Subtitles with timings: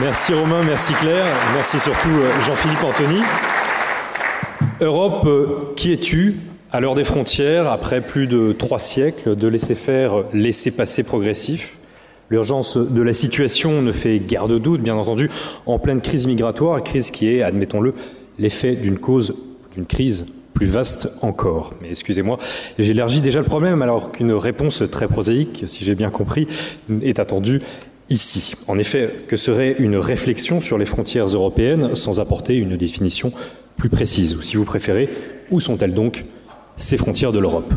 [0.00, 0.34] Merci.
[0.34, 1.24] Romain, merci Claire,
[1.54, 3.20] merci surtout euh, Jean-Philippe Anthony.
[4.80, 6.36] Europe, euh, qui es-tu?
[6.70, 11.78] À l'heure des frontières, après plus de trois siècles de laisser-faire, laisser-passer progressif
[12.28, 15.30] L'urgence de la situation ne fait guère de doute, bien entendu,
[15.64, 17.94] en pleine crise migratoire, crise qui est, admettons-le,
[18.38, 19.34] l'effet d'une cause,
[19.72, 20.26] d'une crise
[20.56, 21.74] plus vaste encore.
[21.82, 22.38] Mais excusez-moi,
[22.78, 26.48] j'élargis déjà le problème alors qu'une réponse très prosaïque, si j'ai bien compris,
[27.02, 27.60] est attendue
[28.08, 28.54] ici.
[28.66, 33.32] En effet, que serait une réflexion sur les frontières européennes sans apporter une définition
[33.76, 34.34] plus précise?
[34.34, 35.10] Ou si vous préférez,
[35.50, 36.24] où sont-elles donc
[36.78, 37.74] ces frontières de l'Europe?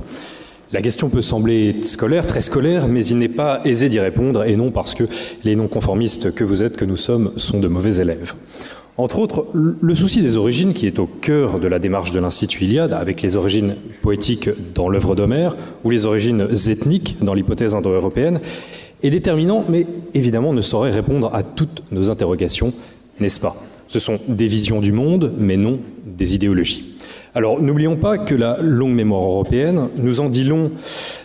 [0.71, 4.55] La question peut sembler scolaire, très scolaire, mais il n'est pas aisé d'y répondre, et
[4.55, 5.03] non parce que
[5.43, 8.35] les non-conformistes que vous êtes, que nous sommes, sont de mauvais élèves.
[8.99, 12.65] Entre autres, le souci des origines, qui est au cœur de la démarche de l'Institut
[12.65, 18.39] Iliade, avec les origines poétiques dans l'œuvre d'Homère, ou les origines ethniques dans l'hypothèse indo-européenne,
[19.01, 22.73] est déterminant, mais évidemment ne saurait répondre à toutes nos interrogations,
[23.21, 23.55] n'est-ce pas?
[23.87, 26.97] Ce sont des visions du monde, mais non des idéologies.
[27.33, 30.71] Alors n'oublions pas que la longue mémoire européenne nous en dit long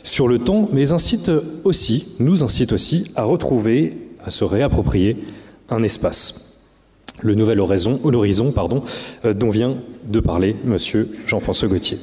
[0.05, 1.29] sur le temps, mais incite
[1.65, 5.17] aussi, nous incite aussi à retrouver, à se réapproprier
[5.71, 6.44] un espace.
[7.23, 8.83] Le nouvel horizon, l'horizon pardon,
[9.25, 9.77] euh, dont vient
[10.07, 11.99] de parler Monsieur Jean-François Gauthier.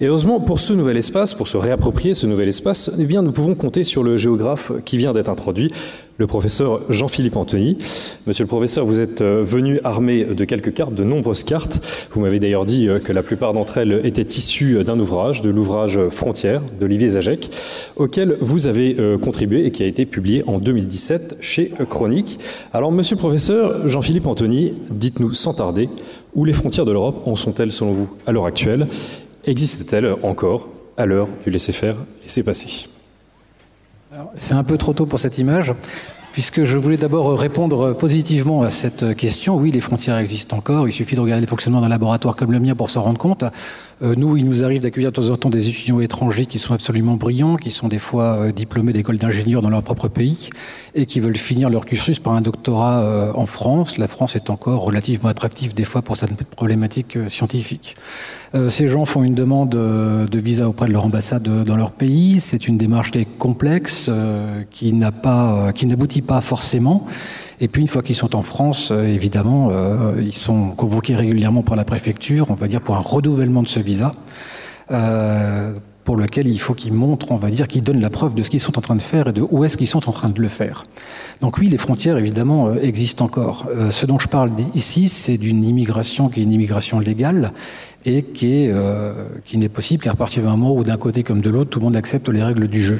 [0.00, 3.30] Et heureusement, pour ce nouvel espace, pour se réapproprier ce nouvel espace, eh bien, nous
[3.30, 5.70] pouvons compter sur le géographe qui vient d'être introduit,
[6.16, 7.76] le professeur Jean-Philippe Anthony.
[8.26, 11.80] Monsieur le professeur, vous êtes euh, venu armé de quelques cartes, de nombreuses cartes.
[12.12, 15.50] Vous m'avez d'ailleurs dit euh, que la plupart d'entre elles étaient issues d'un ouvrage, de
[15.50, 17.50] l'ouvrage Frontières d'Olivier Zajek,
[17.96, 22.38] auquel vous avez euh, contribué et qui a été publié en 2017 chez Chronique.
[22.72, 25.88] Alors, monsieur le professeur Jean-Philippe Anthony, dites-nous sans tarder
[26.34, 28.86] où les frontières de l'Europe en sont-elles selon vous à l'heure actuelle?
[29.44, 32.93] Existent-elles encore à l'heure du laisser-faire, laisser-passer
[34.36, 35.72] c'est un peu trop tôt pour cette image,
[36.32, 39.56] puisque je voulais d'abord répondre positivement à cette question.
[39.56, 40.88] Oui, les frontières existent encore.
[40.88, 43.44] Il suffit de regarder le fonctionnement d'un laboratoire comme le mien pour s'en rendre compte.
[44.02, 46.74] Euh, nous, il nous arrive d'accueillir de temps en temps des étudiants étrangers qui sont
[46.74, 50.50] absolument brillants, qui sont des fois euh, diplômés d'écoles d'ingénieurs dans leur propre pays
[50.94, 53.98] et qui veulent finir leur cursus par un doctorat euh, en France.
[53.98, 57.94] La France est encore relativement attractive des fois pour cette problématique scientifique.
[58.68, 62.38] Ces gens font une demande de visa auprès de leur ambassade dans leur pays.
[62.38, 64.08] C'est une démarche qui est complexe,
[64.70, 64.94] qui
[65.74, 67.04] qui n'aboutit pas forcément.
[67.60, 71.62] Et puis une fois qu'ils sont en France, euh, évidemment, euh, ils sont convoqués régulièrement
[71.62, 74.12] par la préfecture, on va dire pour un renouvellement de ce visa.
[74.90, 75.72] Euh,
[76.04, 78.50] pour lequel il faut qu'ils montrent, on va dire, qu'ils donnent la preuve de ce
[78.50, 80.38] qu'ils sont en train de faire et de où est-ce qu'ils sont en train de
[80.38, 80.84] le faire.
[81.40, 83.66] Donc oui, les frontières, évidemment, existent encore.
[83.88, 87.54] Ce dont je parle ici, c'est d'une immigration qui est une immigration légale
[88.06, 89.12] et qui est euh,
[89.44, 91.84] qui n'est possible qu'à partir d'un moment où d'un côté comme de l'autre, tout le
[91.84, 92.98] monde accepte les règles du jeu.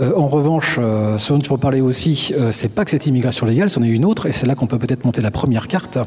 [0.00, 3.82] en revanche, ce dont il faut parler aussi, c'est pas que cette immigration légale, c'en
[3.82, 5.98] est une autre, et c'est là qu'on peut peut-être monter la première carte,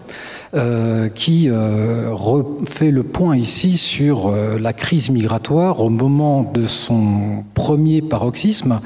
[1.16, 8.80] qui refait le point ici sur la crise migratoire au moment de son premier paroxysme,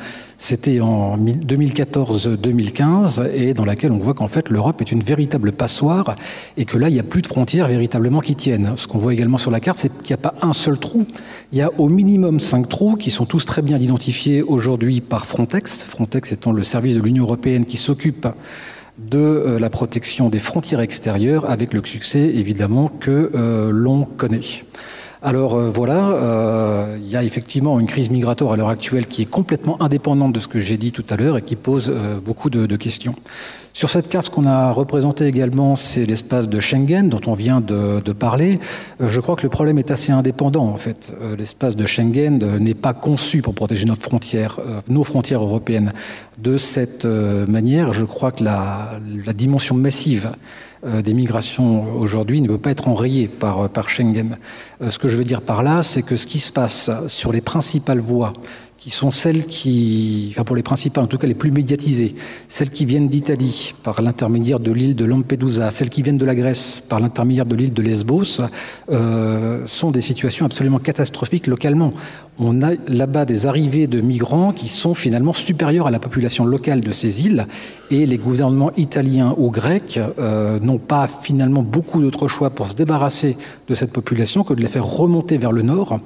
[0.43, 6.17] c'était en 2014-2015, et dans laquelle on voit qu'en fait l'Europe est une véritable passoire,
[6.57, 8.73] et que là, il n'y a plus de frontières véritablement qui tiennent.
[8.75, 11.05] Ce qu'on voit également sur la carte, c'est qu'il n'y a pas un seul trou,
[11.53, 15.25] il y a au minimum cinq trous, qui sont tous très bien identifiés aujourd'hui par
[15.25, 18.27] Frontex, Frontex étant le service de l'Union européenne qui s'occupe
[18.97, 24.41] de euh, la protection des frontières extérieures, avec le succès évidemment que euh, l'on connaît.
[25.25, 29.21] Alors euh, voilà, euh, il y a effectivement une crise migratoire à l'heure actuelle qui
[29.21, 32.19] est complètement indépendante de ce que j'ai dit tout à l'heure et qui pose euh,
[32.19, 33.15] beaucoup de, questions.
[33.71, 37.61] Sur cette carte, ce qu'on a représenté également, c'est l'espace de Schengen dont on vient
[37.61, 38.59] de, parler.
[38.99, 41.15] je crois que le problème est assez indépendant en fait.
[41.37, 44.59] l'espace de Schengen n'est pas conçu pour protéger notre frontière,
[44.89, 45.93] nos frontières européennes.
[46.37, 48.99] De cette manière, je crois que la,
[49.33, 50.31] dimension massive
[50.85, 54.35] des migrations aujourd'hui ne peut pas être enrayé par, euh, par Schengen.
[54.81, 57.31] Euh, ce que je veux dire par là, c'est que ce qui se passe sur
[57.31, 58.33] les principales voies
[58.83, 62.15] qui sont celles qui, enfin pour les principales, en tout cas les plus médiatisées,
[62.49, 66.35] celles qui viennent d'Italie par l'intermédiaire de l'île de Lampedusa, celles qui viennent de la
[66.35, 68.41] Grèce par l'intermédiaire de l'île de Lesbos,
[68.91, 71.93] euh, sont des situations absolument catastrophiques localement.
[72.37, 76.81] On a là-bas des arrivées de migrants qui sont finalement supérieures à la population locale
[76.81, 77.47] de ces îles,
[77.89, 82.75] et les gouvernements italiens ou grecs euh, n'ont pas finalement beaucoup d'autres choix pour se
[82.75, 83.37] débarrasser
[83.69, 86.01] de cette population que de les faire remonter vers le nord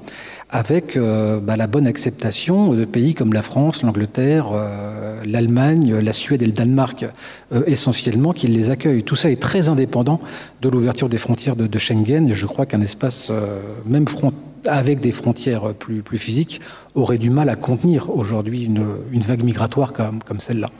[0.49, 6.13] avec euh, bah, la bonne acceptation de pays comme la France, l'Angleterre, euh, l'Allemagne, la
[6.13, 7.05] Suède et le Danemark,
[7.53, 9.03] euh, essentiellement, qui les accueillent.
[9.03, 10.21] Tout ça est très indépendant
[10.61, 13.31] de l'ouverture des frontières de, Schengen, et je crois qu'un espace,
[13.85, 14.05] même
[14.65, 16.61] avec des frontières plus, physiques,
[16.95, 20.71] aurait du mal à contenir aujourd'hui une, une, vague migratoire comme, comme celle-là.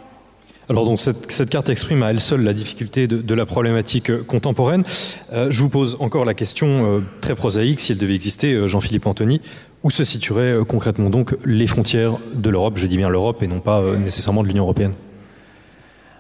[0.70, 4.84] Alors donc cette, carte exprime à elle seule la difficulté de, la problématique contemporaine.
[5.32, 9.40] je vous pose encore la question très prosaïque, si elle devait exister, Jean-Philippe Anthony,
[9.84, 12.74] où se situeraient concrètement donc les frontières de l'Europe?
[12.78, 14.94] Je dis bien l'Europe et non pas nécessairement de l'Union européenne.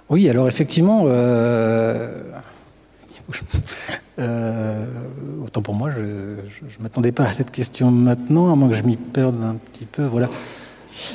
[0.10, 2.22] Oui, alors effectivement, euh,
[5.44, 6.38] autant pour moi, je ne
[6.84, 10.06] m'attendais pas à cette question maintenant, à moins que je m'y perde un petit peu.
[10.06, 10.30] Voilà.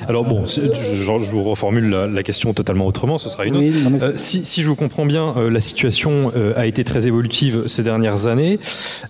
[0.08, 4.06] Alors bon, je, vous reformule la, question totalement autrement, ce sera une autre.
[4.06, 8.26] Euh, si, je vous comprends bien, euh, la situation a été très évolutive ces dernières
[8.26, 8.58] années.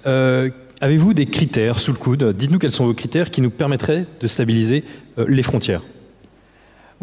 [0.04, 2.34] Avez-vous des critères sous le coude?
[2.36, 4.82] Dites-nous quels sont vos critères qui nous permettraient de stabiliser
[5.28, 5.82] les frontières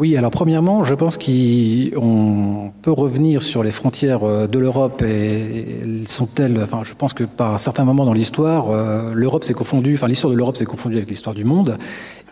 [0.00, 5.82] oui, alors premièrement, je pense qu'on peut revenir sur les frontières euh, de l'Europe et
[5.82, 9.52] elles sont-elles, enfin, je pense que par un certain moment dans l'histoire, euh, l'Europe s'est
[9.52, 11.76] confondue, enfin, l'histoire de l'Europe s'est confondue avec l'histoire du monde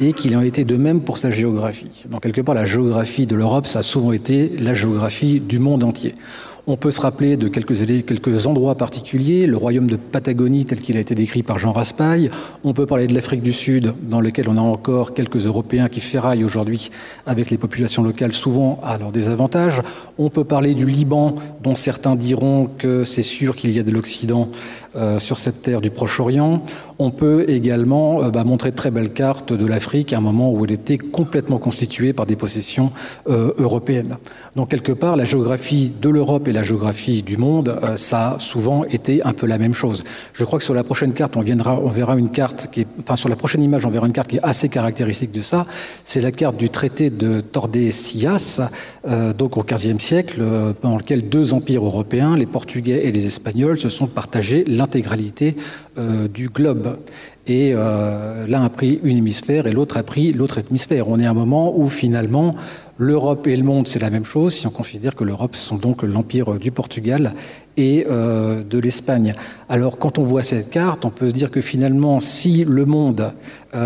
[0.01, 2.07] et qu'il en été de même pour sa géographie.
[2.11, 5.85] Donc, quelque part, la géographie de l'Europe, ça a souvent été la géographie du monde
[5.85, 6.15] entier.
[6.71, 10.99] On peut se rappeler de quelques, quelques endroits particuliers, le royaume de Patagonie tel qu'il
[10.99, 12.31] a été décrit par Jean Raspail.
[12.63, 16.03] On peut parler de l'Afrique du Sud, dans lequel on a encore quelques Européens qui
[16.03, 16.91] ferraillent aujourd'hui
[17.25, 19.81] avec les populations locales, souvent à leur désavantage.
[20.19, 23.91] On peut parler du Liban, dont certains diront que c'est sûr qu'il y a de
[23.91, 24.51] l'Occident
[24.99, 26.61] euh, sur cette terre du Proche-Orient.
[26.99, 30.51] On peut également euh, bah, montrer de très belles cartes de l'Afrique à un moment
[30.51, 32.91] où elle était complètement constituée par des possessions
[33.29, 34.17] euh, européennes.
[34.57, 38.83] Donc quelque part, la géographie de l'Europe et la géographie du monde, ça a souvent
[38.85, 40.03] été un peu la même chose.
[40.33, 43.29] Je crois que sur la prochaine carte, on, verra une carte qui est, enfin sur
[43.29, 45.67] la prochaine image, on verra une carte qui est assez caractéristique de ça.
[46.03, 48.69] C'est la carte du traité de Tordesillas,
[49.37, 50.43] donc au XVe siècle,
[50.83, 55.57] dans lequel deux empires européens, les Portugais et les Espagnols, se sont partagés l'intégralité
[55.99, 56.99] euh, du globe.
[57.47, 61.09] Et euh, l'un a pris une hémisphère et l'autre a pris l'autre hémisphère.
[61.09, 62.55] On est à un moment où finalement
[62.99, 66.03] l'Europe et le monde, c'est la même chose, si on considère que l'Europe sont donc
[66.03, 67.35] l'empire du Portugal
[67.77, 69.35] et euh, de l'Espagne.
[69.69, 73.33] Alors quand on voit cette carte, on peut se dire que finalement, si le monde,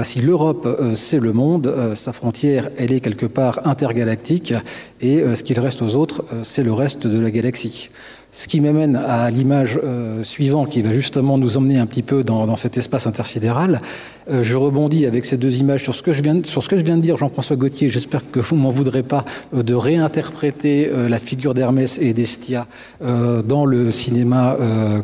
[0.04, 4.54] si l'Europe c'est le monde, sa frontière, elle est quelque part intergalactique,
[5.00, 7.90] et ce qu'il reste aux autres, c'est le reste de la galaxie.
[8.34, 12.24] Ce qui m'amène à l'image euh, suivante qui va justement nous emmener un petit peu
[12.24, 13.82] dans, dans cet espace intersidéral.
[14.30, 16.78] Euh, je rebondis avec ces deux images sur ce que je viens, sur ce que
[16.78, 17.90] je viens de dire, Jean-François Gauthier.
[17.90, 22.66] J'espère que vous ne m'en voudrez pas euh, de réinterpréter la figure d'Hermès et d'Estia
[23.00, 24.56] dans le cinéma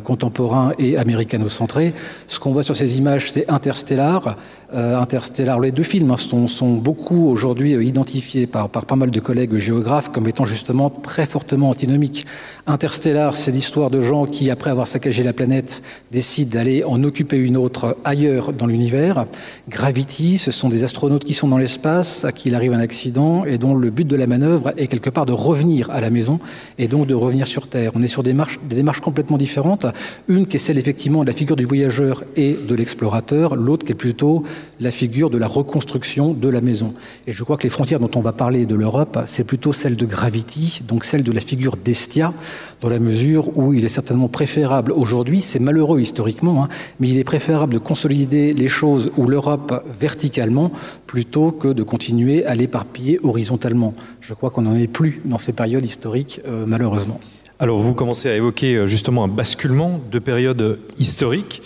[0.03, 1.93] contemporain et américano-centré.
[2.27, 4.37] Ce qu'on voit sur ces images, c'est Interstellar.
[4.71, 10.09] Interstellar, les deux films hein, sont, beaucoup aujourd'hui identifiés par, pas mal de collègues géographes
[10.11, 12.25] comme étant justement très fortement antinomiques.
[12.67, 15.81] Interstellar, c'est l'histoire de gens qui, après avoir saccagé la planète,
[16.11, 19.25] décident d'aller en occuper une autre ailleurs dans l'univers.
[19.69, 23.45] Gravity, ce sont des astronautes qui sont dans l'espace, à qui il arrive un accident
[23.45, 26.39] et dont le but de la manœuvre est quelque part de revenir à la maison
[26.77, 27.91] et donc de revenir sur Terre.
[27.95, 29.85] On est sur des des démarches complètement différentes.
[30.27, 33.91] Une qui est celle effectivement de la figure du voyageur et de l'explorateur, l'autre qui
[33.91, 34.43] est plutôt
[34.79, 36.93] la figure de la reconstruction de la maison.
[37.27, 39.95] Et je crois que les frontières dont on va parler de l'Europe, c'est plutôt celle
[39.95, 42.33] de Gravity, donc celle de la figure d'Estia,
[42.81, 46.69] dans la mesure où il est certainement préférable aujourd'hui, c'est malheureux historiquement, hein,
[46.99, 50.71] mais il est préférable de consolider les choses ou l'Europe verticalement
[51.07, 53.93] plutôt que de continuer à l'éparpiller horizontalement.
[54.21, 57.19] Je crois qu'on n'en est plus dans ces périodes historiques, euh, malheureusement.
[57.61, 61.61] Alors vous commencez à évoquer euh, justement un basculement de périodes historiques.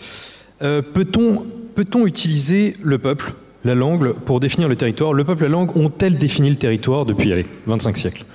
[0.62, 1.45] Euh, peut-on
[1.75, 3.34] peut utiliser le peuple,
[3.65, 5.13] la langue, pour définir le territoire?
[5.13, 8.25] Le peuple la langue ont-elles défini le territoire depuis allez, 25 siècles?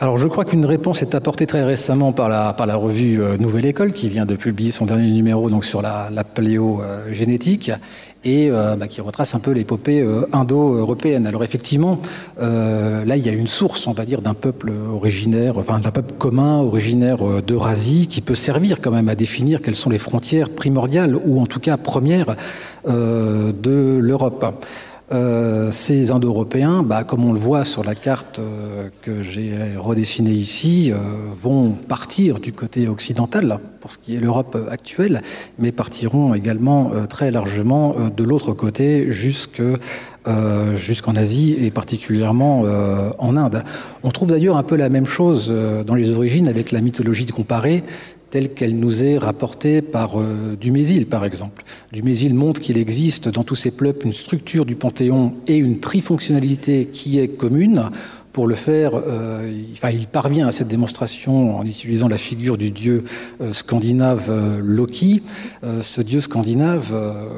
[0.00, 3.36] Alors je crois qu'une réponse est apportée très récemment par la, par la revue euh,
[3.38, 7.70] Nouvelle École qui vient de publier son dernier numéro donc sur la, la paléogénétique
[8.24, 11.28] et euh, bah, qui retrace un peu l'épopée euh, indo-européenne.
[11.28, 12.00] Alors effectivement,
[12.40, 16.14] là il y a une source, on va dire, d'un peuple originaire, enfin d'un peuple
[16.18, 21.16] commun originaire d'Eurasie qui peut servir quand même à définir quelles sont les frontières primordiales
[21.24, 22.34] ou en tout cas premières
[22.86, 24.44] de l'Europe.
[25.14, 30.32] Euh, ces Indo-Européens, bah, comme on le voit sur la carte euh, que j'ai redessinée
[30.32, 30.96] ici, euh,
[31.40, 35.22] vont partir du côté occidental pour ce qui est l'Europe actuelle,
[35.58, 39.76] mais partiront également très largement de l'autre côté jusqu'en
[41.14, 42.64] Asie et particulièrement
[43.18, 43.62] en Inde.
[44.02, 45.52] On trouve d'ailleurs un peu la même chose
[45.86, 47.84] dans les origines avec la mythologie comparée,
[48.34, 51.62] telle qu'elle nous est rapportée par euh, Dumézil, par exemple.
[51.92, 56.86] Dumézil montre qu'il existe dans tous ces peuples une structure du panthéon et une trifonctionnalité
[56.86, 57.90] qui est commune.
[58.32, 58.94] Pour le faire,
[59.74, 63.04] enfin, il parvient à cette démonstration en utilisant la figure du dieu
[63.52, 64.28] scandinave
[64.60, 65.22] Loki.
[65.62, 66.92] ce dieu scandinave,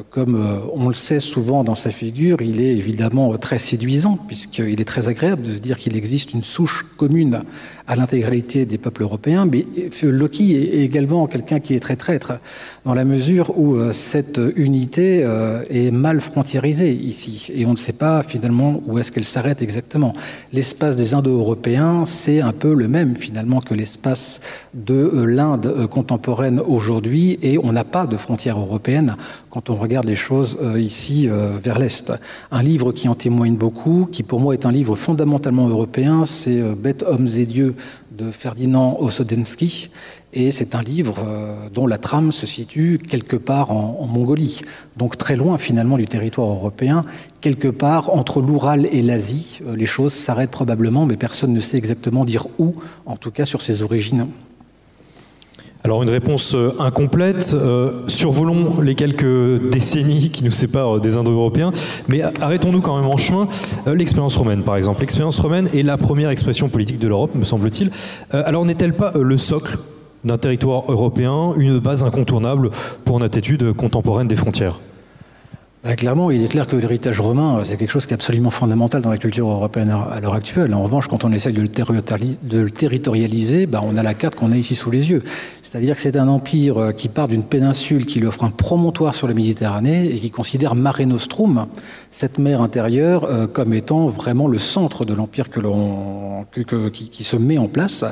[0.08, 4.86] comme on le sait souvent dans sa figure, il est évidemment très séduisant, puisqu'il est
[4.86, 7.42] très agréable de se dire qu'il existe une souche commune
[7.86, 9.64] à l'intégralité des peuples européens, mais
[10.02, 12.40] Loki est également quelqu'un qui est très traître,
[12.84, 17.76] dans la mesure où euh, cette unité euh, est mal frontiérisée ici, et on ne
[17.76, 20.14] sait pas finalement où est-ce qu'elle s'arrête exactement.
[20.52, 24.40] L'espace des Indo-Européens, c'est un peu le même finalement que l'espace
[24.74, 29.16] de euh, l'Inde contemporaine aujourd'hui, et on n'a pas de frontière européenne
[29.50, 31.28] quand on regarde les choses ici
[31.62, 32.12] vers l'Est.
[32.50, 36.60] Un livre qui en témoigne beaucoup, qui pour moi est un livre fondamentalement européen, c'est
[36.74, 37.75] Bêtes, hommes et dieux
[38.10, 39.90] de Ferdinand Ossodensky.
[40.32, 44.60] Et c'est un livre euh, dont la trame se situe quelque part en, Mongolie,
[44.96, 47.04] donc très loin finalement du territoire européen,
[47.40, 49.60] quelque part entre l'Oural et l'Asie.
[49.66, 52.72] Euh, les choses s'arrêtent probablement, mais personne ne sait exactement dire où,
[53.06, 54.28] en tout cas sur ses origines.
[55.86, 57.54] Alors une réponse euh, incomplète.
[58.08, 61.72] survolons les quelques décennies qui nous séparent des Indo-Européens,
[62.08, 63.46] mais arrêtons-nous quand même en chemin.
[63.86, 65.02] L'expérience romaine, par exemple.
[65.02, 67.92] L'expérience romaine est la première expression politique de l'Europe, me semble-t-il.
[68.30, 69.78] alors n'est-elle pas le socle
[70.24, 72.70] d'un territoire européen, une base incontournable
[73.04, 74.80] pour notre étude contemporaine des frontières?
[75.86, 79.02] Bah, clairement, il est clair que l'héritage romain, c'est quelque chose qui est absolument fondamental
[79.02, 80.74] dans la culture européenne à l'heure actuelle.
[80.74, 84.56] En revanche, quand on essaie de le, territorialiser, bah, on a la carte qu'on a
[84.56, 85.22] ici sous les yeux.
[85.62, 89.14] C'est-à-dire que c'est un empire euh, qui part d'une péninsule qui lui offre un promontoire
[89.14, 91.66] sur la Méditerranée et qui considère Mare Nostrum,
[92.10, 95.46] cette mer intérieure, euh, comme étant vraiment le centre de l'empire
[96.52, 98.04] qui, se met en place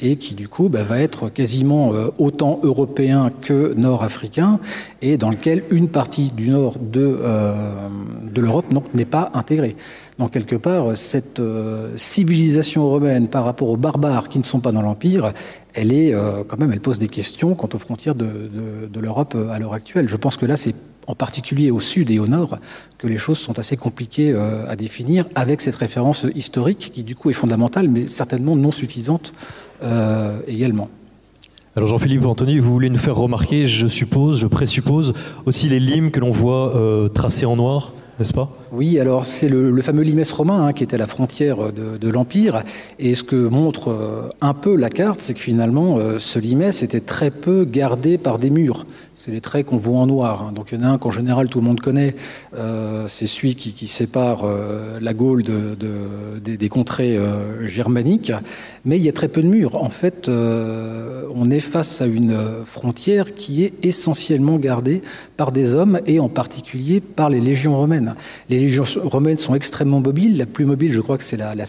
[0.00, 4.60] et qui du coup bah, va être quasiment euh, autant européen que nord-africain
[5.02, 7.88] et dans lequel une partie du nord de euh,
[8.22, 9.76] de l'Europe n'est pas intégrée.
[10.18, 14.72] Donc quelque part, cette euh, civilisation romaine par rapport aux barbares qui ne sont pas
[14.72, 15.32] dans l'Empire,
[15.74, 18.50] elle est euh, quand même, elle pose des questions quant aux frontières de,
[19.00, 20.08] l'Europe à l'heure actuelle.
[20.08, 20.74] Je pense que là, c'est
[21.06, 22.58] en particulier au sud et au nord
[22.98, 27.30] que les choses sont assez compliquées à définir, avec cette référence historique qui du coup
[27.30, 29.32] est fondamentale, mais certainement non suffisante
[30.46, 30.90] également.
[31.78, 35.14] Alors Jean-Philippe Anthony, vous voulez nous faire remarquer, je suppose, je présuppose,
[35.46, 37.92] aussi les limes que l'on voit euh, tracées en noir,
[38.72, 42.62] oui, alors c'est le, fameux limes romain hein, qui était la frontière de, l'Empire.
[42.98, 46.62] Et ce que montre euh, un peu la carte, c'est que finalement, euh, ce limes
[46.62, 48.86] était très peu gardé par des murs.
[49.14, 50.46] C'est les traits qu'on voit en noir.
[50.48, 50.52] Hein.
[50.52, 52.14] Donc il y en a un qu'en général tout le monde connaît.
[52.56, 54.44] Euh, c'est celui qui, sépare
[55.00, 55.76] la Gaule de,
[56.38, 57.18] des, contrées
[57.64, 58.32] germaniques.
[58.84, 59.82] Mais il y a très peu de murs.
[59.82, 65.02] En fait, on est face à une frontière qui est essentiellement gardée
[65.36, 68.07] par des hommes et en particulier par les légions romaines.
[68.48, 70.36] Les légions romaines sont extrêmement mobiles.
[70.36, 71.66] La plus mobile, je crois que c'est la, la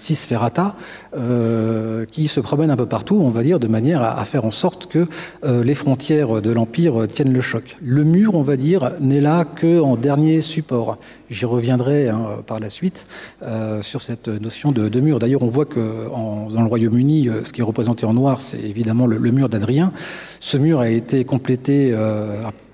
[1.15, 4.51] euh, qui se promène un peu partout, on va dire, de manière à, faire en
[4.51, 5.07] sorte que
[5.43, 7.77] euh, les frontières de l'Empire tiennent le choc.
[7.81, 10.97] Le mur, on va dire, n'est là qu'en dernier support.
[11.29, 13.05] J'y reviendrai hein, par la suite
[13.43, 15.19] euh, sur cette notion de, mur.
[15.19, 19.05] D'ailleurs, on voit que dans le Royaume-Uni, ce qui est représenté en noir, c'est évidemment
[19.05, 19.91] le mur d'Adrien.
[20.39, 21.93] Ce mur a été complété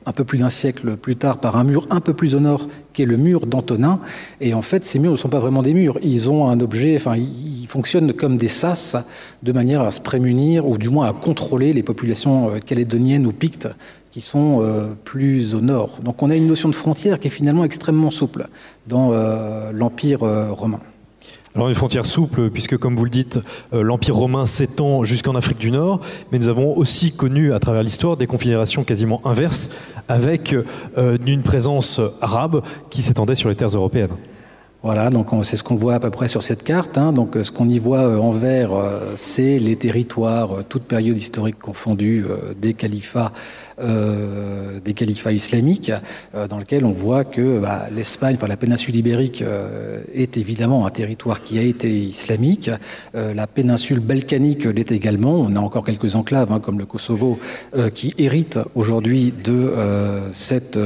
[0.05, 2.67] un peu plus d'un siècle plus tard par un mur un peu plus au nord
[2.93, 3.99] qui est le mur d'Antonin.
[4.39, 5.99] Et en fait, ces murs ne sont pas vraiment des murs.
[6.01, 8.95] Ils ont un objet, enfin, ils fonctionnent comme des sas
[9.43, 13.31] de manière à se prémunir ou du moins à contrôler les populations euh, calédoniennes ou
[13.31, 13.67] pictes
[14.11, 15.99] qui sont euh, plus au nord.
[16.01, 18.47] Donc on a une notion de frontière qui est finalement extrêmement souple
[18.87, 20.79] dans euh, l'Empire romain.
[21.55, 23.39] Alors une frontière souple, puisque comme vous le dites,
[23.73, 27.81] euh, l'Empire romain s'étend jusqu'en Afrique du Nord, mais nous avons aussi connu à travers
[27.81, 29.69] l'histoire des confédérations quasiment inverses,
[30.09, 34.17] avec euh, une présence arabe qui s'étendait sur les terres européennes.
[34.83, 36.97] Voilà, donc c'est ce qu'on voit à peu près sur cette carte.
[36.97, 37.13] Hein.
[37.13, 42.25] Donc ce qu'on y voit en vert, euh, c'est les territoires, toute période historique confondue,
[42.61, 43.31] des califats
[43.74, 45.91] euh, des califats islamiques,
[46.33, 50.89] euh, dans lequel on voit que bah, l'Espagne, la péninsule ibérique, euh, est évidemment un
[50.89, 52.69] territoire qui a été islamique.
[53.13, 55.35] la péninsule balkanique l'est également.
[55.35, 57.39] On a encore quelques enclaves, hein, comme le Kosovo,
[57.93, 59.73] qui héritent aujourd'hui de
[60.31, 60.77] cette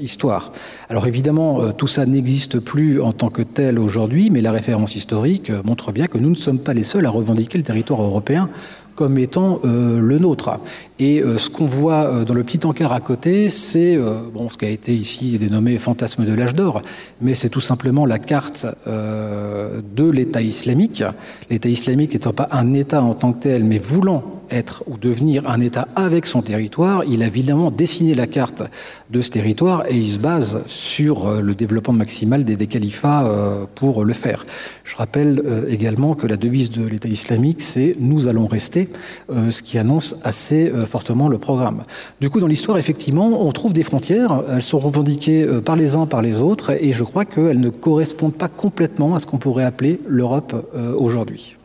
[0.00, 0.52] histoire.
[0.88, 5.50] Alors évidemment, tout ça n'existe plus en tant que tel aujourd'hui, mais la référence historique
[5.64, 8.50] montre bien que nous ne sommes pas les seuls à revendiquer le territoire européen
[8.94, 10.58] comme étant euh, le nôtre.
[10.98, 13.98] Et euh, ce qu'on voit euh, dans le petit encart à côté, c'est
[14.32, 16.82] bon, ce qui a été ici dénommé fantasme de l'âge d'or,
[17.20, 21.02] mais c'est tout simplement la carte de l'État islamique.
[21.50, 25.48] L'État islamique n'étant pas un État en tant que tel, mais voulant être ou devenir
[25.48, 28.62] un État avec son territoire, il a évidemment dessiné la carte
[29.10, 33.66] de ce territoire et il se base sur euh, le développement maximal des, califats euh,
[33.74, 34.44] pour le faire.
[34.84, 38.88] Je rappelle euh, également que la devise de l'État islamique, c'est nous allons rester,
[39.30, 41.84] ce qui annonce assez fortement le programme.
[42.20, 46.06] Du coup, dans l'histoire, effectivement, on trouve des frontières, elles sont revendiquées par les uns,
[46.06, 49.64] par les autres, et je crois qu'elles ne correspondent pas complètement à ce qu'on pourrait
[49.64, 50.54] appeler l'Europe
[50.96, 51.56] aujourd'hui.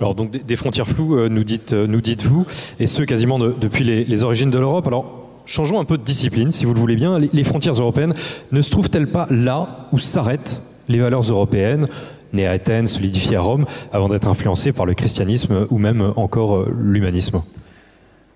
[0.00, 2.44] Alors donc des frontières floues, nous dites, nous dites-vous,
[2.80, 4.86] et ce quasiment de, depuis les, les origines de l'Europe.
[4.86, 7.18] Alors changeons un peu de discipline, si vous le voulez bien.
[7.18, 8.14] Les frontières européennes
[8.50, 11.88] ne se trouvent-elles pas là où s'arrêtent les valeurs européennes,
[12.32, 16.56] nées à Athènes, solidifiées à Rome, avant d'être influencées par le christianisme ou même encore
[16.56, 17.42] euh, l'humanisme?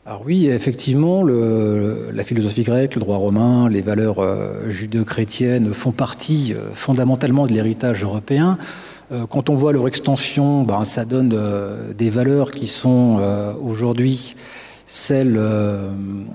[0.09, 6.55] Alors oui, effectivement, la philosophie grecque, le droit romain, les valeurs euh, judéo-chrétiennes font partie
[6.55, 8.57] euh, fondamentalement de l'héritage européen.
[9.11, 13.21] Euh, quand on voit leur extension, ben, ça donne euh, des valeurs qui sont
[13.61, 14.37] aujourd'hui
[14.87, 15.91] celle euh,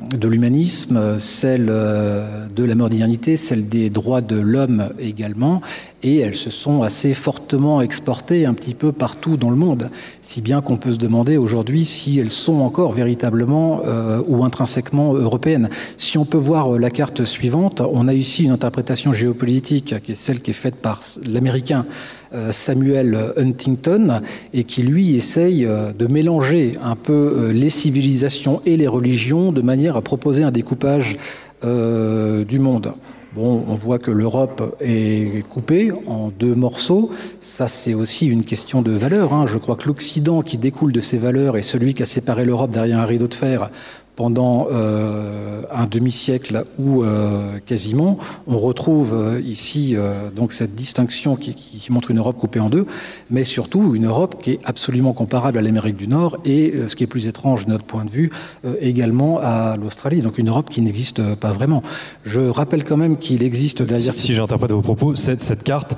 [0.10, 5.62] de l'humanisme, celle euh, de la modernité, celle des droits de l'homme également,
[6.04, 9.90] et elles se sont assez fortement exportées un petit peu partout dans le monde,
[10.22, 15.14] si bien qu'on peut se demander aujourd'hui si elles sont encore véritablement euh, ou intrinsèquement
[15.14, 15.70] européennes.
[15.98, 20.16] Si on peut voir la carte suivante, on a ici une interprétation géopolitique qui est
[20.16, 21.86] celle qui est faite par l'américain
[22.34, 24.22] euh, Samuel Huntington
[24.54, 29.52] et qui lui essaye euh, de mélanger un peu euh, les civilisations et les religions
[29.52, 31.18] de manière à proposer un découpage
[31.64, 32.94] euh, du monde.
[33.34, 37.12] Bon, on voit que l'Europe est coupée en deux morceaux.
[37.40, 39.32] Ça, c'est aussi une question de valeur.
[39.32, 39.46] Hein.
[39.48, 42.72] Je crois que l'Occident qui découle de ces valeurs est celui qui a séparé l'Europe
[42.72, 43.70] derrière un rideau de fer
[44.16, 49.96] pendant euh, un demi-siècle ou euh, quasiment, on retrouve euh, ici
[50.36, 52.86] donc cette distinction qui, qui, montre une Europe coupée en deux,
[53.30, 57.04] mais surtout une Europe qui est absolument comparable à l'Amérique du Nord et, ce qui
[57.04, 58.32] est plus étrange de notre point de vue,
[58.80, 60.22] également à l'Australie.
[60.22, 61.84] Donc une Europe qui n'existe pas vraiment.
[62.24, 64.14] Je rappelle quand même qu'il existe derrière...
[64.14, 65.96] Si, si j'interprète vos propos, cette, cette carte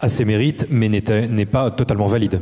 [0.00, 2.40] a ses mérites, mais n'est pas totalement valide.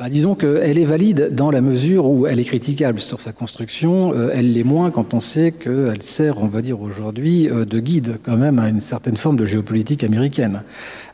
[0.00, 4.14] Bah, disons qu'elle est valide dans la mesure où elle est critiquable sur sa construction.
[4.14, 7.78] Euh, elle l'est moins quand on sait qu'elle sert, on va dire aujourd'hui, euh, de
[7.80, 10.62] guide quand même à une certaine forme de géopolitique américaine.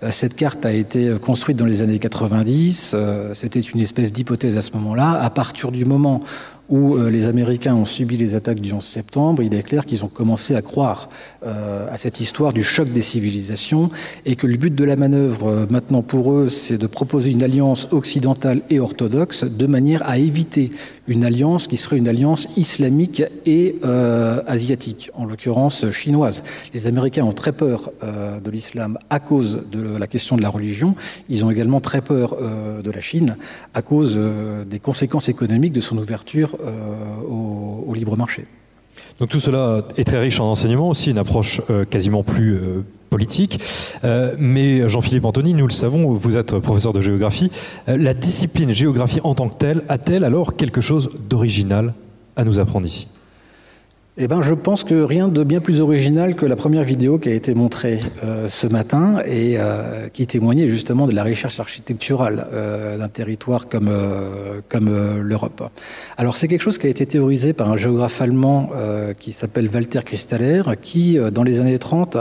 [0.05, 2.93] Euh, cette carte a été construite dans les années 90.
[2.95, 5.21] Euh, C'était une espèce d'hypothèse à ce moment-là.
[5.21, 6.23] À partir du moment
[6.69, 10.05] où euh, les Américains ont subi les attaques du 11 septembre, il est clair qu'ils
[10.05, 11.09] ont commencé à croire
[11.45, 13.91] euh, à cette histoire du choc des civilisations
[14.25, 17.43] et que le but de la manœuvre euh, maintenant pour eux, c'est de proposer une
[17.43, 20.73] alliance occidentale et orthodoxe de manière à éviter
[21.09, 23.77] une alliance qui serait une alliance islamique et
[24.49, 26.43] asiatique, en l'occurrence chinoise.
[26.75, 30.97] Les Américains ont très peur de l'islam à cause de la question de la religion.
[31.29, 32.37] Ils ont également très peur
[32.83, 33.37] de la Chine
[33.73, 34.19] à cause
[34.69, 38.47] des conséquences économiques de son ouverture euh, au, libre marché.
[39.21, 42.85] Donc tout cela est très riche en enseignements, aussi une approche euh, quasiment plus euh,
[43.09, 43.59] politique.
[44.39, 47.51] Mais Jean-Philippe Anthony, nous le savons, vous êtes professeur de géographie.
[47.87, 51.95] La discipline géographie en tant que telle a-t-elle alors quelque chose d'original
[52.37, 53.09] à nous apprendre ici?
[54.19, 57.29] Eh ben, je pense que rien de bien plus original que la première vidéo qui
[57.29, 62.47] a été montrée euh, ce matin et euh, qui témoignait justement de la recherche architecturale
[62.51, 63.91] euh, d'un territoire comme,
[64.71, 65.71] comme l'Europe.
[66.17, 68.71] Alors, c'est quelque chose qui a été théorisé par un géographe allemand
[69.21, 72.17] qui s'appelle Walter Christaller, qui, dans les années 30,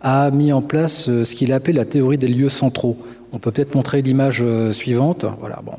[0.00, 2.96] a mis en place ce qu'il appelait la théorie des lieux centraux.
[3.30, 5.26] On peut peut-être montrer l'image suivante.
[5.38, 5.74] Voilà, bon.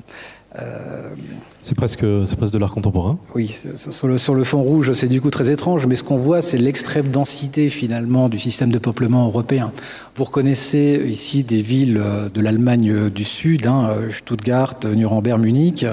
[1.61, 2.05] C'est presque,
[2.37, 3.17] presque de l'art contemporain.
[3.35, 3.53] Oui,
[3.89, 6.41] sur le, sur le fond rouge, c'est du coup très étrange, mais ce qu'on voit,
[6.41, 9.71] c'est l'extrême densité finalement du système de peuplement européen.
[10.15, 15.85] Vous reconnaissez ici des villes euh, de l'Allemagne du Sud, hein, Stuttgart, Nuremberg, Munich.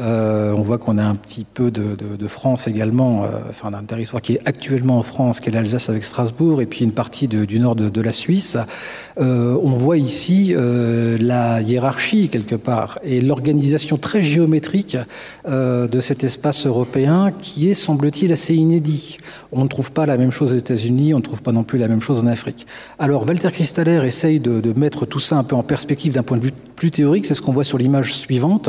[0.00, 4.22] Euh, on voit qu'on a un petit peu de, France également, euh, enfin d'un territoire
[4.22, 7.58] qui est actuellement en France, qui est l'Alsace avec Strasbourg, et puis une partie du
[7.58, 8.56] nord de, la Suisse.
[9.20, 14.96] Euh, on voit ici la hiérarchie quelque part et l'organisation très géométrique
[15.46, 19.18] de cet espace européen qui est, semble-t-il, assez inédit.
[19.52, 21.78] On ne trouve pas la même chose aux États-Unis, on ne trouve pas non plus
[21.78, 22.66] la même chose en Afrique.
[22.98, 26.44] Alors Walter Christaller essaye de mettre tout ça un peu en perspective d'un point de
[26.44, 28.68] vue plus théorique, c'est ce qu'on voit sur l'image suivante,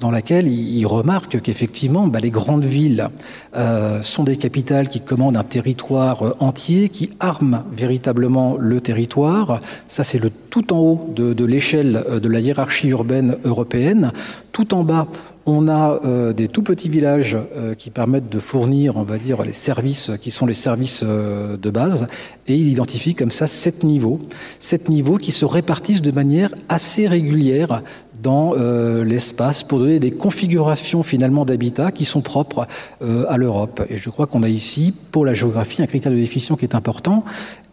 [0.00, 3.08] dans laquelle il remarque qu'effectivement, bah, les grandes villes
[3.56, 9.60] euh, sont des capitales qui commandent un territoire euh, entier, qui arment véritablement le territoire.
[9.88, 14.12] Ça, c'est le tout en haut de, de l'échelle euh, de la hiérarchie urbaine européenne.
[14.52, 15.06] Tout en bas,
[15.46, 19.42] on a euh, des tout petits villages euh, qui permettent de fournir, on va dire,
[19.42, 22.06] les services qui sont les services euh, de base.
[22.46, 24.18] Et il identifie comme ça sept niveaux,
[24.58, 27.82] sept niveaux qui se répartissent de manière assez régulière
[28.22, 32.66] dans euh, l'espace pour donner des configurations finalement d'habitat qui sont propres
[33.02, 33.82] euh, à l'Europe.
[33.88, 36.74] Et je crois qu'on a ici, pour la géographie, un critère de définition qui est
[36.74, 37.24] important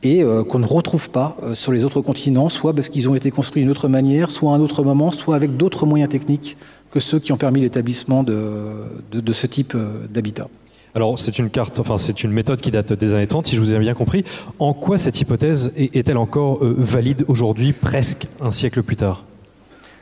[0.03, 3.31] et euh, qu'on ne retrouve pas sur les autres continents, soit parce qu'ils ont été
[3.31, 6.57] construits d'une autre manière, soit à un autre moment, soit avec d'autres moyens techniques
[6.97, 8.73] que ceux qui ont permis l'établissement de,
[9.11, 9.77] de, ce type
[10.09, 10.47] d'habitat.
[10.95, 13.61] Alors c'est une carte, enfin c'est une méthode qui date des années 30, si je
[13.61, 14.23] vous ai bien compris.
[14.57, 19.25] En quoi cette hypothèse est-elle encore valide aujourd'hui, presque un siècle plus tard?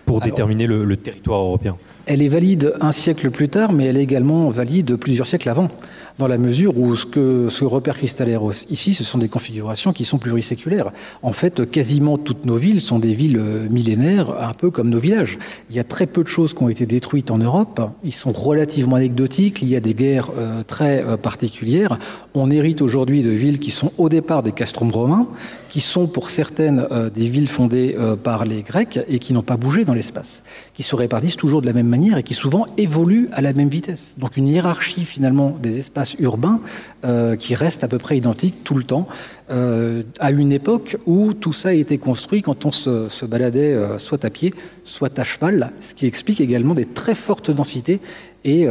[0.05, 1.75] Pour déterminer le, territoire européen
[2.07, 5.69] Elle est valide un siècle plus tard, mais elle est également valide plusieurs siècles avant
[6.17, 10.05] dans la mesure où ce que ce repère cristallaire ici, ce sont des configurations qui
[10.05, 10.91] sont pluriséculaires.
[11.23, 14.99] En fait, quasiment toutes nos villes sont des villes euh, millénaires, un peu comme nos
[14.99, 15.37] villages.
[15.69, 17.81] Il y a très peu de choses qui ont été détruites en Europe.
[18.03, 19.61] Ils sont relativement anecdotiques.
[19.61, 21.99] Il y a des guerres euh, très euh, particulières.
[22.33, 25.27] On hérite aujourd'hui de villes qui sont au départ des castromes romains,
[25.69, 29.85] qui sont pour certaines des villes fondées par les Grecs et qui n'ont pas bougé
[29.85, 33.41] dans l'espace, qui se répartissent toujours de la même manière et qui souvent évoluent à
[33.41, 34.15] la même vitesse.
[34.17, 36.59] Donc une hiérarchie finalement des espaces urbain
[37.05, 39.07] euh, qui reste à peu près identique tout le temps,
[39.49, 43.97] euh, à une époque où tout ça a été construit quand on se, baladait euh,
[43.97, 44.53] soit à pied,
[44.83, 48.01] soit à cheval, ce qui explique également des très fortes densités
[48.47, 48.67] et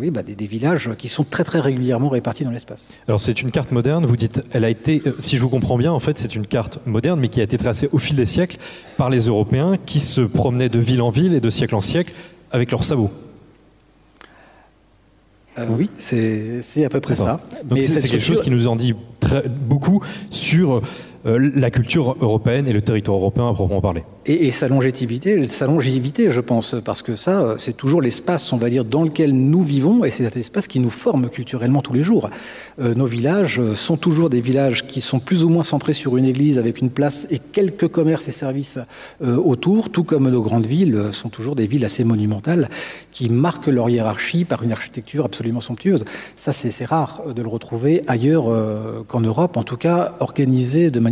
[0.00, 2.88] oui, bah, des, villages qui sont très très régulièrement répartis dans l'espace.
[3.06, 5.92] Alors c'est une carte moderne, vous dites, elle a été, si je vous comprends bien,
[5.92, 8.56] en fait c'est une carte moderne, mais qui a été tracée au fil des siècles
[8.96, 12.12] par les Européens qui se promenaient de ville en ville et de siècle en siècle
[12.52, 13.10] avec leurs sabots.
[15.58, 17.40] Euh, oui, c'est à peu près ça.
[17.64, 20.82] Donc c'est quelque chose qui nous en dit très, beaucoup sur
[21.24, 24.04] la culture européenne et le territoire européen à proprement parler.
[24.24, 28.70] Et, sa longévité, sa je pense, parce que ça, euh, c'est toujours l'espace, on va
[28.70, 32.04] dire, dans lequel nous vivons, et c'est cet espace qui nous forme culturellement tous les
[32.04, 32.30] jours.
[32.80, 36.24] Euh, nos villages sont toujours des villages qui sont plus ou moins centrés sur une
[36.24, 38.78] église avec une place et quelques commerces et services
[39.20, 42.68] autour, tout comme nos grandes villes sont toujours des villes assez monumentales
[43.12, 46.04] qui marquent leur hiérarchie par une architecture absolument somptueuse.
[46.36, 48.44] Ça, c'est rare de le retrouver ailleurs
[49.06, 51.11] qu'en Europe, en tout cas organisé de manière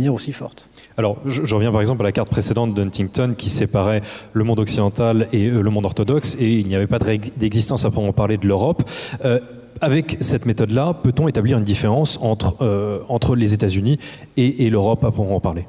[0.97, 4.01] Alors, je, reviens par exemple à la carte précédente d'Huntington qui séparait
[4.33, 7.89] le monde occidental et euh, le monde orthodoxe, et il n'y avait pas d'existence à
[7.89, 8.83] proprement parler de l'Europe.
[9.25, 9.39] Euh,
[9.79, 12.99] avec cette méthode-là, peut-on établir une différence entre, euh,
[13.35, 13.97] les États-Unis
[14.37, 15.65] et, l'Europe à proprement parler?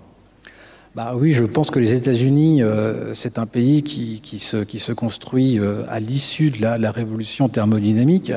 [0.95, 4.79] Bah oui, je pense que les États-Unis, euh, c'est un pays qui, qui, se, qui
[4.79, 8.31] se construit euh, à l'issue de la, la, révolution thermodynamique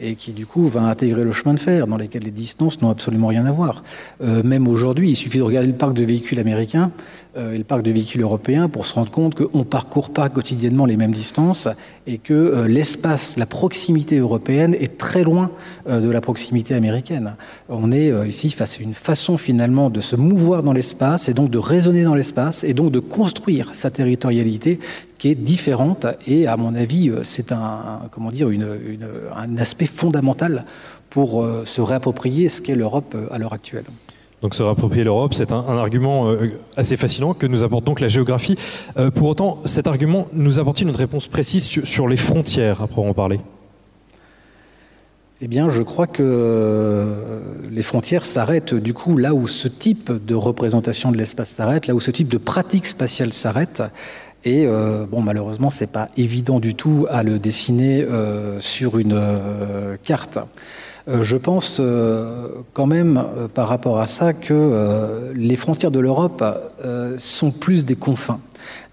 [0.00, 2.90] et qui du coup va intégrer le chemin de fer dans lequel les distances n'ont
[2.90, 3.84] absolument rien à voir.
[4.24, 6.90] Euh, même aujourd'hui, il suffit de regarder le parc de véhicules américains
[7.36, 10.84] et le parc de véhicules européens pour se rendre compte qu'on ne parcourt pas quotidiennement
[10.84, 11.68] les mêmes distances
[12.08, 15.52] et que l'espace, la proximité européenne est très loin
[15.88, 17.36] de la proximité américaine.
[17.68, 21.50] On est ici face à une façon finalement de se mouvoir dans l'espace et donc
[21.50, 24.78] de raisonner dans l'espace et donc de construire sa territorialité
[25.18, 30.64] qui est différente et à mon avis c'est un, comment dire un aspect fondamental
[31.10, 33.84] pour euh, se réapproprier ce qu'est l'Europe euh, à l'heure actuelle.
[34.40, 38.08] Donc se réapproprier l'Europe, c'est un, argument euh, assez fascinant que nous apporte donc la
[38.08, 38.56] géographie.
[39.14, 43.12] pour autant, cet argument nous apporte-t-il une réponse précise sur, sur les frontières, à proprement
[43.12, 43.40] parler?
[45.42, 50.12] Eh bien, je crois que euh, les frontières s'arrêtent du coup là où ce type
[50.12, 53.82] de représentation de l'espace s'arrête, là où ce type de pratique spatiale s'arrête.
[54.44, 59.18] Et euh, bon, malheureusement, c'est pas évident du tout à le dessiner euh, sur une
[60.04, 60.38] carte.
[61.22, 61.80] Je pense
[62.72, 66.44] quand même par rapport à ça que les frontières de l'Europe
[67.18, 68.40] sont plus des confins,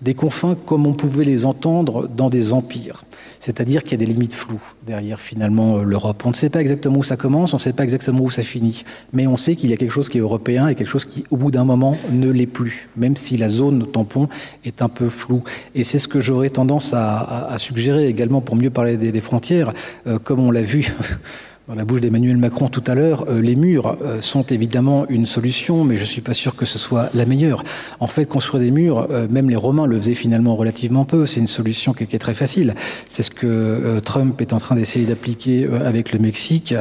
[0.01, 3.03] des confins comme on pouvait les entendre dans des empires.
[3.39, 6.23] C'est-à-dire qu'il y a des limites floues derrière finalement euh, l'Europe.
[6.25, 8.43] On ne sait pas exactement où ça commence, on ne sait pas exactement où ça
[8.43, 11.05] finit, mais on sait qu'il y a quelque chose qui est européen et quelque chose
[11.05, 14.27] qui, au bout d'un moment, ne l'est plus, même si la zone tampon
[14.65, 15.43] est un peu floue.
[15.75, 19.73] Et c'est ce que j'aurais tendance à, suggérer également pour mieux parler des, frontières,
[20.05, 20.93] euh, comme on l'a vu
[21.67, 25.25] dans la bouche d'Emmanuel Macron tout à l'heure, euh, les murs euh, sont évidemment une
[25.25, 27.61] solution, mais je suis pas sûr que ce soit la meilleure.
[27.99, 31.25] En fait, construire des murs, euh, même les Romains le faisaient finalement relativement peu.
[31.25, 32.73] C'est une solution qui, est très facile.
[33.09, 36.73] C'est ce que Trump est en train d'essayer d'appliquer avec le Mexique.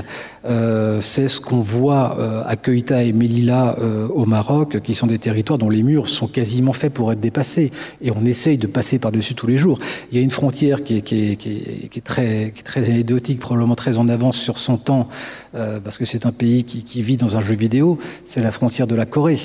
[0.44, 3.76] C'est ce qu'on voit à Ceuta et Melilla
[4.14, 7.70] au Maroc, qui sont des territoires dont les murs sont quasiment faits pour être dépassés.
[8.02, 9.78] Et on essaye de passer par-dessus tous les jours.
[10.10, 12.64] Il y a une frontière qui est, qui est, qui est, est très, qui est
[12.64, 15.08] très anecdotique, probablement très en avance sur son son temps,
[15.52, 18.94] parce que c'est un pays qui, vit dans un jeu vidéo, c'est la frontière de
[18.94, 19.40] la Corée,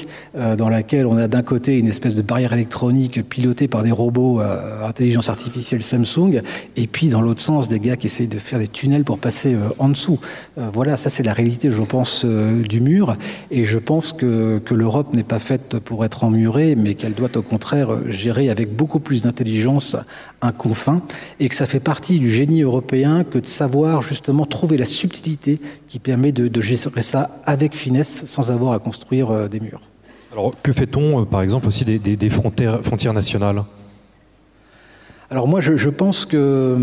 [0.58, 4.41] dans laquelle on a d'un côté une espèce de barrière électronique pilotée par des robots
[4.84, 6.41] intelligence artificielle Samsung,
[6.76, 9.56] et puis dans l'autre sens, des gars qui essayent de faire des tunnels pour passer
[9.80, 10.20] en dessous.
[10.58, 13.15] voilà, ça c'est la réalité, je pense, du mur,
[13.52, 17.36] et je pense que, que l'Europe n'est pas faite pour être emmurée, mais qu'elle doit
[17.38, 19.96] au contraire gérer avec beaucoup plus d'intelligence
[20.41, 21.02] un confin
[21.39, 25.21] et que ça fait partie du génie européen que de savoir justement trouver la subtilité
[25.22, 29.82] qui permet de, gérer ça avec finesse sans avoir à construire euh, des murs.
[30.32, 33.64] Alors que fait-on euh, par exemple aussi des, frontières, frontières nationales?
[35.32, 36.76] Alors moi, je, pense que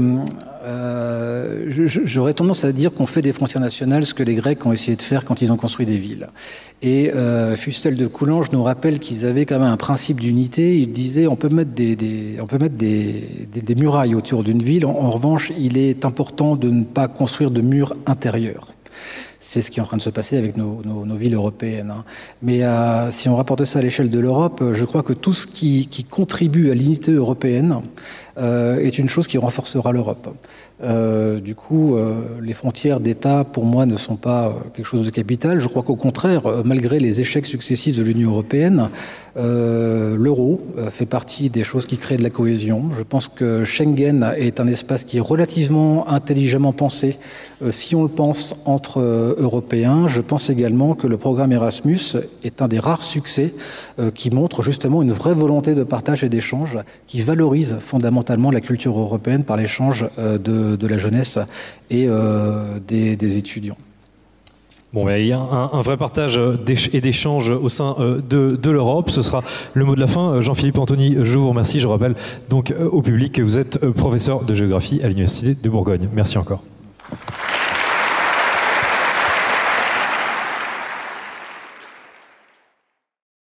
[0.65, 4.73] euh, j'aurais tendance à dire qu'on fait des frontières nationales ce que les Grecs ont
[4.73, 6.29] essayé de faire quand ils ont construit des villes.
[6.81, 10.79] Et euh, Fustel de Coulanges nous rappelle qu'ils avaient quand même un principe d'unité.
[10.79, 14.87] Il disait on peut mettre des, on peut mettre des, des, murailles autour d'une ville.
[14.87, 18.69] en, revanche, il est important de ne pas construire de murs intérieurs.
[19.51, 20.83] C'est ce qui est en train de se passer avec nos,
[21.17, 21.91] villes européennes.
[21.91, 22.05] Hein.
[22.43, 25.47] Mais euh, si on rapporte ça à l'échelle de l'Europe, je crois que tout ce
[25.47, 27.81] qui, contribue à l'unité européenne
[28.37, 30.37] euh, est une chose qui renforcera l'Europe.
[30.83, 31.97] Euh, du coup,
[32.41, 35.61] les frontières d'État, pour moi, ne sont pas quelque chose de capital.
[35.61, 38.91] Je crois qu'au contraire, malgré les échecs successifs de l'Union européenne,
[39.37, 40.61] l'euro
[40.91, 42.91] fait partie des choses qui créent de la cohésion.
[42.97, 47.19] Je pense que Schengen est un espace qui est relativement intelligemment pensé,
[47.71, 49.01] si on le pense entre
[49.39, 50.09] européen.
[50.09, 53.55] Je pense également que le programme Erasmus est un des rares succès
[53.99, 58.61] euh, qui montre justement une vraie volonté de partage et d'échange, qui valorise fondamentalement la
[58.61, 60.39] culture européenne par l'échange euh,
[60.77, 61.39] de, la jeunesse
[61.91, 63.77] et euh, des, étudiants.
[64.93, 66.41] Bon, il y a un, vrai partage
[66.93, 69.11] et d'échange au sein de, l'Europe.
[69.11, 69.43] Ce sera
[69.75, 70.41] le mot de la fin.
[70.41, 71.79] Jean-Philippe Anthony, je vous remercie.
[71.79, 72.15] Je rappelle
[72.49, 76.09] donc au public que vous êtes professeur de géographie à l'Université de Bourgogne.
[76.15, 76.63] Merci encore.